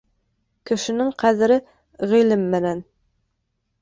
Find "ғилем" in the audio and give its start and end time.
2.15-2.49